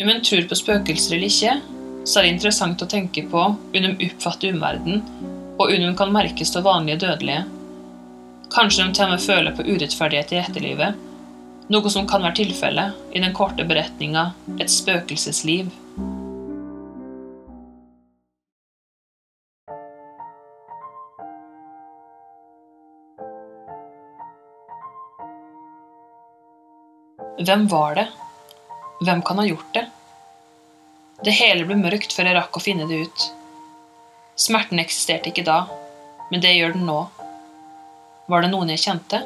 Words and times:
Om 0.00 0.08
en 0.08 0.22
tror 0.24 0.46
på 0.48 0.56
spøkelser 0.56 1.16
eller 1.16 1.28
ikke, 1.28 1.54
så 2.08 2.20
er 2.20 2.24
det 2.24 2.30
interessant 2.32 2.80
å 2.80 2.86
tenke 2.88 3.20
på 3.28 3.40
om 3.50 3.56
de 3.74 3.90
oppfatter 4.06 4.54
omverdenen, 4.54 5.02
og 5.60 5.66
om 5.66 5.82
de 5.82 5.90
kan 5.98 6.14
merkes 6.14 6.54
av 6.56 6.64
vanlige 6.64 7.02
dødelige. 7.02 7.42
Kanskje 8.54 8.86
de 8.86 8.94
til 8.96 9.04
og 9.04 9.12
med 9.12 9.24
føler 9.26 9.56
på 9.58 9.66
urettferdighet 9.68 10.32
i 10.32 10.38
etterlivet, 10.40 11.02
noe 11.70 11.92
som 11.92 12.08
kan 12.08 12.24
være 12.24 12.38
tilfellet 12.40 13.12
i 13.12 13.20
den 13.20 13.36
korte 13.36 13.68
beretninga 13.68 14.32
'Et 14.56 14.72
spøkelsesliv'. 14.72 15.68
Hvem 27.44 27.70
var 27.70 27.94
det? 27.94 28.08
Hvem 29.04 29.22
kan 29.22 29.38
ha 29.38 29.44
gjort 29.44 29.74
det? 29.74 29.89
Det 31.24 31.34
hele 31.36 31.66
ble 31.68 31.76
mørkt 31.76 32.14
før 32.16 32.30
jeg 32.30 32.36
rakk 32.38 32.56
å 32.56 32.62
finne 32.64 32.86
det 32.88 33.02
ut. 33.04 33.24
Smerten 34.40 34.80
eksisterte 34.80 35.28
ikke 35.28 35.44
da, 35.44 35.66
men 36.30 36.40
det 36.40 36.54
gjør 36.54 36.72
den 36.78 36.86
nå. 36.88 37.00
Var 38.30 38.44
det 38.46 38.52
noen 38.54 38.72
jeg 38.72 38.80
kjente? 38.86 39.20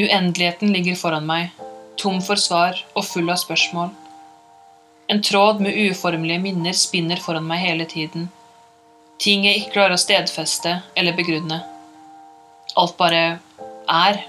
Uendeligheten 0.00 0.72
ligger 0.72 0.96
foran 0.96 1.28
meg, 1.28 1.50
tom 2.00 2.22
for 2.24 2.40
svar 2.40 2.78
og 2.94 3.04
full 3.04 3.28
av 3.28 3.36
spørsmål. 3.42 3.92
En 5.12 5.20
tråd 5.26 5.60
med 5.60 5.76
uformelige 5.90 6.40
minner 6.40 6.76
spinner 6.78 7.20
foran 7.20 7.44
meg 7.44 7.60
hele 7.66 7.84
tiden. 7.90 8.30
Ting 9.20 9.44
jeg 9.44 9.60
ikke 9.60 9.74
klarer 9.74 9.98
å 9.98 10.00
stedfeste 10.00 10.78
eller 10.96 11.18
begrunne. 11.18 11.60
Alt 12.80 12.96
bare 12.96 13.24
er. 13.90 14.22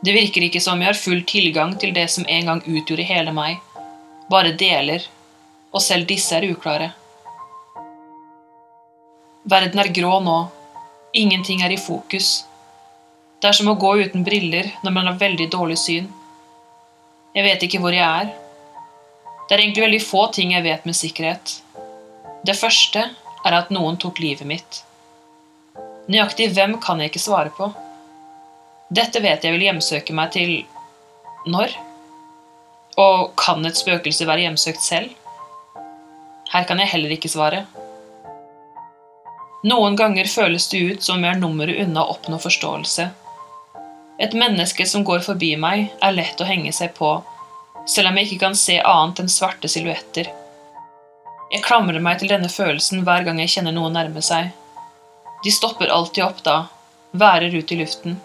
Det 0.00 0.14
virker 0.16 0.46
ikke 0.46 0.62
som 0.64 0.80
jeg 0.80 0.94
har 0.94 1.00
full 1.00 1.24
tilgang 1.28 1.76
til 1.82 1.92
det 1.92 2.06
som 2.14 2.24
en 2.24 2.52
gang 2.54 2.62
utgjorde 2.64 3.04
hele 3.10 3.34
meg, 3.36 3.58
bare 4.30 4.54
deler, 4.58 5.04
og 5.72 5.82
selv 5.82 6.06
disse 6.08 6.34
er 6.36 6.48
uklare. 6.50 6.90
Verden 9.46 9.78
er 9.78 9.92
grå 9.94 10.18
nå, 10.24 10.38
ingenting 11.14 11.62
er 11.62 11.74
i 11.74 11.78
fokus. 11.80 12.44
Det 13.40 13.50
er 13.50 13.58
som 13.58 13.70
å 13.70 13.76
gå 13.78 13.92
uten 14.02 14.24
briller 14.26 14.72
når 14.82 14.94
man 14.96 15.10
har 15.10 15.20
veldig 15.20 15.46
dårlig 15.52 15.78
syn. 15.78 16.08
Jeg 17.36 17.44
vet 17.46 17.62
ikke 17.62 17.82
hvor 17.84 17.94
jeg 17.94 18.02
er. 18.02 18.32
Det 19.46 19.54
er 19.54 19.62
egentlig 19.62 19.84
veldig 19.84 20.02
få 20.02 20.26
ting 20.34 20.54
jeg 20.56 20.64
vet 20.64 20.88
med 20.88 20.98
sikkerhet. 20.98 21.60
Det 22.46 22.56
første 22.58 23.04
er 23.46 23.54
at 23.54 23.70
noen 23.70 23.98
tok 24.02 24.18
livet 24.24 24.48
mitt. 24.48 24.82
Nøyaktig 26.10 26.48
hvem 26.56 26.78
kan 26.82 26.98
jeg 27.02 27.12
ikke 27.12 27.22
svare 27.22 27.52
på. 27.54 27.68
Dette 28.90 29.22
vet 29.22 29.44
jeg 29.44 29.54
vil 29.54 29.66
hjemsøke 29.66 30.14
meg 30.14 30.32
til 30.34 30.56
når? 31.50 31.74
Og 32.96 33.34
kan 33.36 33.60
et 33.68 33.76
spøkelse 33.76 34.24
være 34.24 34.46
hjemsøkt 34.46 34.80
selv? 34.80 35.12
Her 36.52 36.64
kan 36.64 36.80
jeg 36.80 36.88
heller 36.94 37.12
ikke 37.12 37.28
svare. 37.28 37.66
Noen 39.66 39.96
ganger 39.98 40.28
føles 40.30 40.68
det 40.72 40.80
ut 40.80 41.04
som 41.04 41.18
om 41.18 41.26
jeg 41.26 41.34
er 41.34 41.40
nummeret 41.40 41.80
unna 41.82 42.04
å 42.04 42.14
oppnå 42.14 42.38
forståelse. 42.40 43.08
Et 44.22 44.32
menneske 44.32 44.86
som 44.88 45.04
går 45.04 45.24
forbi 45.26 45.52
meg, 45.60 45.90
er 46.00 46.14
lett 46.16 46.40
å 46.40 46.48
henge 46.48 46.72
seg 46.72 46.94
på, 46.96 47.10
selv 47.84 48.10
om 48.10 48.16
jeg 48.16 48.30
ikke 48.30 48.44
kan 48.46 48.56
se 48.56 48.78
annet 48.80 49.20
enn 49.20 49.32
svarte 49.32 49.68
silhuetter. 49.68 50.30
Jeg 51.52 51.64
klamrer 51.66 52.00
meg 52.02 52.22
til 52.22 52.32
denne 52.32 52.48
følelsen 52.50 53.04
hver 53.06 53.26
gang 53.26 53.42
jeg 53.42 53.52
kjenner 53.58 53.76
noen 53.76 53.94
nærme 53.98 54.22
seg. 54.24 54.54
De 55.44 55.52
stopper 55.52 55.92
alltid 55.92 56.24
opp 56.24 56.40
da, 56.46 56.56
værer 57.12 57.52
ut 57.54 57.72
i 57.72 57.80
luften. 57.82 58.16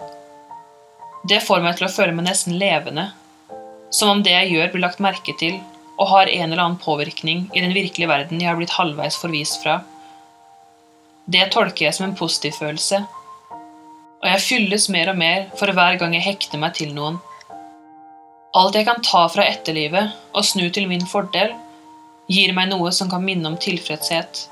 Det 1.28 1.42
får 1.44 1.60
meg 1.62 1.76
til 1.78 1.90
å 1.90 1.92
føle 1.92 2.16
meg 2.16 2.30
nesten 2.30 2.56
levende, 2.62 3.12
som 3.92 4.10
om 4.10 4.24
det 4.24 4.34
jeg 4.34 4.54
gjør, 4.54 4.72
blir 4.74 4.86
lagt 4.86 5.04
merke 5.04 5.36
til 5.40 5.60
og 6.02 6.10
har 6.10 6.32
en 6.32 6.48
eller 6.50 6.64
annen 6.64 6.82
påvirkning 6.82 7.48
i 7.54 7.62
den 7.62 7.74
virkelige 7.76 8.10
verden 8.10 8.40
jeg 8.42 8.50
har 8.50 8.58
blitt 8.58 8.74
halvveis 8.74 9.20
forvist 9.22 9.62
fra. 9.62 9.82
Det 11.30 11.52
tolker 11.54 11.86
jeg 11.86 11.98
som 11.98 12.08
en 12.08 12.18
positiv 12.18 12.56
følelse, 12.58 13.04
og 14.22 14.30
jeg 14.30 14.46
fylles 14.46 14.88
mer 14.94 15.12
og 15.12 15.18
mer 15.18 15.50
for 15.58 15.74
hver 15.76 15.98
gang 16.02 16.16
jeg 16.18 16.26
hekter 16.26 16.62
meg 16.62 16.76
til 16.78 16.94
noen. 16.96 17.20
Alt 18.58 18.76
jeg 18.76 18.88
kan 18.88 19.04
ta 19.06 19.26
fra 19.32 19.46
etterlivet 19.48 20.12
og 20.36 20.46
snu 20.46 20.68
til 20.74 20.90
min 20.90 21.06
fordel, 21.08 21.54
gir 22.32 22.54
meg 22.56 22.70
noe 22.72 22.92
som 22.96 23.10
kan 23.12 23.24
minne 23.24 23.48
om 23.50 23.58
tilfredshet. 23.60 24.46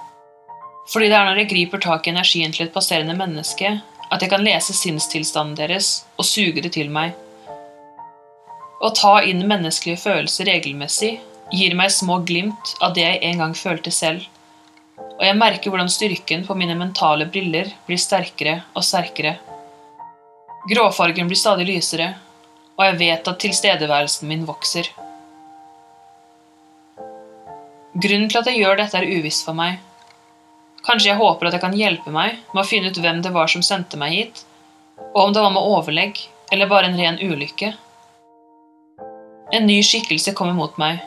Fordi 0.89 1.09
det 1.11 1.17
er 1.17 1.27
når 1.27 1.43
jeg 1.43 1.51
griper 1.51 1.81
tak 1.83 2.07
i 2.07 2.13
energien 2.13 2.53
til 2.55 2.65
et 2.65 2.73
passerende 2.73 3.15
menneske, 3.17 3.75
at 4.09 4.23
jeg 4.23 4.31
kan 4.31 4.43
lese 4.45 4.73
sinnstilstanden 4.73 5.57
deres 5.57 5.91
og 6.17 6.25
suge 6.25 6.63
det 6.65 6.73
til 6.77 6.89
meg. 6.93 7.13
Å 8.79 8.89
ta 8.95 9.17
inn 9.27 9.41
menneskelige 9.43 9.99
følelser 9.99 10.47
regelmessig 10.47 11.17
gir 11.51 11.73
meg 11.75 11.91
små 11.91 12.21
glimt 12.23 12.77
av 12.79 12.93
det 12.95 13.03
jeg 13.03 13.19
en 13.27 13.41
gang 13.43 13.55
følte 13.57 13.91
selv, 13.91 14.23
og 15.19 15.23
jeg 15.25 15.35
merker 15.35 15.73
hvordan 15.73 15.91
styrken 15.91 16.45
på 16.47 16.55
mine 16.55 16.77
mentale 16.79 17.27
briller 17.27 17.73
blir 17.89 17.99
sterkere 17.99 18.61
og 18.71 18.85
sterkere. 18.87 19.33
Gråfargen 20.71 21.27
blir 21.27 21.39
stadig 21.39 21.67
lysere, 21.67 22.13
og 22.79 22.85
jeg 22.85 22.99
vet 23.01 23.27
at 23.27 23.41
tilstedeværelsen 23.43 24.31
min 24.31 24.47
vokser. 24.47 24.87
Grunnen 27.99 28.31
til 28.31 28.39
at 28.39 28.47
jeg 28.47 28.61
gjør 28.61 28.79
dette, 28.79 28.95
er 28.95 29.19
uviss 29.19 29.41
for 29.43 29.59
meg. 29.59 29.83
Kanskje 30.87 31.11
jeg 31.11 31.19
håper 31.19 31.49
at 31.49 31.57
jeg 31.57 31.65
kan 31.65 31.75
hjelpe 31.75 32.15
meg 32.15 32.39
med 32.53 32.63
å 32.63 32.67
finne 32.69 32.93
ut 32.93 33.03
hvem 33.03 33.19
det 33.25 33.35
var 33.35 33.51
som 33.51 33.65
sendte 33.65 33.99
meg 33.99 34.15
hit, 34.15 34.41
og 35.11 35.25
om 35.25 35.35
det 35.35 35.43
var 35.43 35.51
med 35.51 35.67
overlegg 35.67 36.23
eller 36.53 36.71
bare 36.71 36.87
en 36.87 36.99
ren 36.99 37.19
ulykke. 37.19 37.73
En 39.51 39.65
ny 39.65 39.79
skikkelse 39.81 40.35
kommer 40.37 40.53
mot 40.53 40.75
meg. 40.77 40.99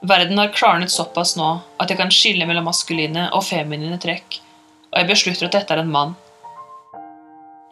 Verden 0.00 0.38
har 0.40 0.52
klarnet 0.56 0.92
såpass 0.92 1.34
nå 1.36 1.48
at 1.80 1.90
jeg 1.92 1.98
kan 1.98 2.12
skille 2.12 2.46
mellom 2.48 2.64
maskuline 2.70 3.26
og 3.36 3.44
feminine 3.44 3.98
trekk, 4.00 4.38
og 4.92 4.96
jeg 4.96 5.08
beslutter 5.10 5.48
at 5.50 5.56
dette 5.58 5.76
er 5.76 5.82
en 5.82 5.92
mann. 5.92 6.14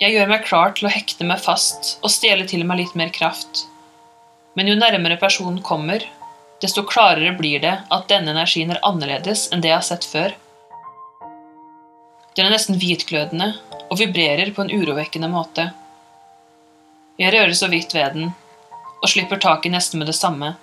Jeg 0.02 0.12
gjør 0.12 0.28
meg 0.28 0.44
klar 0.44 0.74
til 0.76 0.88
å 0.88 0.92
hekte 0.92 1.24
meg 1.24 1.40
fast 1.40 1.94
og 2.02 2.12
stjele 2.12 2.44
til 2.50 2.66
meg 2.68 2.82
litt 2.82 2.98
mer 3.00 3.12
kraft. 3.16 3.62
Men 4.58 4.68
jo 4.68 4.76
nærmere 4.76 5.16
personen 5.20 5.62
kommer, 5.64 6.04
desto 6.60 6.84
klarere 6.84 7.32
blir 7.38 7.64
det 7.64 7.72
at 7.96 8.08
denne 8.12 8.34
energien 8.36 8.74
er 8.74 8.82
annerledes 8.84 9.46
enn 9.52 9.64
det 9.64 9.72
jeg 9.72 9.78
har 9.78 9.88
sett 9.88 10.04
før. 10.04 10.36
Den 12.36 12.44
er 12.44 12.52
nesten 12.52 12.76
hvitglødende 12.80 13.54
og 13.88 13.96
vibrerer 14.00 14.52
på 14.52 14.66
en 14.66 14.74
urovekkende 14.76 15.32
måte. 15.32 15.70
Jeg 17.20 17.32
rører 17.32 17.56
så 17.56 17.72
vidt 17.72 17.96
ved 17.96 18.18
den, 18.18 18.32
og 19.02 19.10
slipper 19.10 19.40
tak 19.42 19.66
i 19.66 19.72
nesten 19.72 19.98
med 19.98 20.08
det 20.08 20.16
samme. 20.16 20.54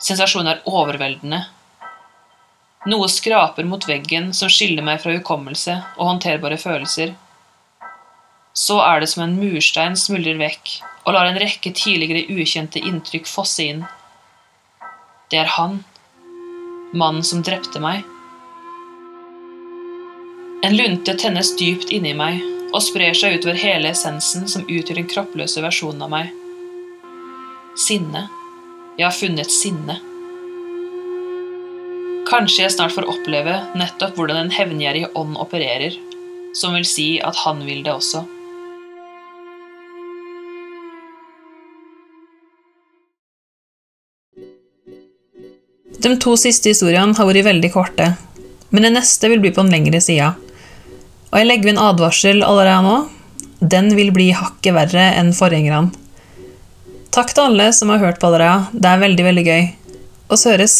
Sensasjonen 0.00 0.54
er 0.54 0.62
overveldende. 0.70 1.42
Noe 2.88 3.08
skraper 3.12 3.66
mot 3.68 3.84
veggen 3.84 4.30
som 4.36 4.48
skiller 4.48 4.84
meg 4.86 5.02
fra 5.02 5.12
hukommelse 5.12 5.74
og 5.98 6.06
håndterbare 6.06 6.56
følelser. 6.60 7.12
Så 8.56 8.78
er 8.82 9.02
det 9.02 9.10
som 9.12 9.26
en 9.26 9.36
murstein 9.36 9.98
smuldrer 9.98 10.38
vekk 10.40 10.78
og 11.04 11.12
lar 11.16 11.28
en 11.28 11.40
rekke 11.40 11.74
tidligere 11.76 12.30
ukjente 12.32 12.80
inntrykk 12.80 13.28
fosse 13.28 13.66
inn. 13.66 13.84
Det 15.30 15.42
er 15.42 15.52
han, 15.58 15.82
mannen 16.94 17.26
som 17.26 17.44
drepte 17.44 17.82
meg. 17.82 18.06
En 20.64 20.76
lunte 20.76 21.14
tennes 21.20 21.52
dypt 21.60 21.92
inni 21.94 22.14
meg 22.16 22.40
og 22.70 22.82
sprer 22.84 23.16
seg 23.16 23.38
utover 23.38 23.58
hele 23.58 23.90
essensen 23.90 24.46
som 24.50 24.66
utgjør 24.66 25.00
den 25.00 25.08
kroppløse 25.10 25.62
versjonen 25.64 26.06
av 26.06 26.12
meg. 26.12 26.30
Sinne. 27.78 28.26
Jeg 28.98 29.06
har 29.06 29.16
funnet 29.16 29.52
sinne. 29.54 29.96
Kanskje 32.30 32.66
jeg 32.66 32.74
snart 32.76 32.94
får 32.94 33.08
oppleve 33.10 33.56
nettopp 33.78 34.18
hvordan 34.18 34.44
en 34.44 34.52
hevngjerrig 34.54 35.08
ånd 35.18 35.38
opererer, 35.40 35.96
som 36.54 36.76
vil 36.76 36.86
si 36.86 37.08
at 37.24 37.38
han 37.42 37.64
vil 37.66 37.82
det 37.86 37.94
også. 37.94 38.22
De 46.00 46.14
to 46.16 46.32
siste 46.40 46.70
historiene 46.72 47.12
har 47.18 47.26
vært 47.28 47.44
veldig 47.44 47.72
korte, 47.74 48.12
men 48.70 48.86
den 48.86 48.94
neste 48.96 49.28
vil 49.28 49.42
bli 49.42 49.50
på 49.52 49.64
den 49.64 49.74
lengre 49.74 50.00
sida. 50.00 50.32
Og 51.30 51.38
jeg 51.38 51.46
legger 51.46 51.72
en 51.72 51.82
advarsel 51.82 52.42
allerede 52.42 52.84
nå. 52.86 52.96
Den 53.60 53.92
vil 53.94 54.10
bli 54.14 54.30
hakket 54.34 54.74
verre 54.74 55.10
enn 55.20 55.34
forgjengerne. 55.36 55.92
Takk 57.14 57.34
til 57.34 57.48
alle 57.48 57.72
som 57.74 57.90
har 57.90 58.02
hørt 58.02 58.20
på 58.22 58.30
allerede. 58.30 58.70
Det 58.72 58.86
er 58.86 59.02
veldig, 59.02 59.26
veldig 59.26 59.44
gøy. 59.46 59.68
Og 60.30 60.42
høres. 60.46 60.76